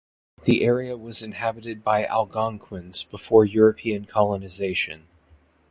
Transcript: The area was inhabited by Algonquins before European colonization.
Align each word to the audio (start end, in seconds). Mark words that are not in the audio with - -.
The 0.45 0.63
area 0.63 0.97
was 0.97 1.21
inhabited 1.21 1.83
by 1.83 2.07
Algonquins 2.07 3.03
before 3.03 3.45
European 3.45 4.05
colonization. 4.05 5.05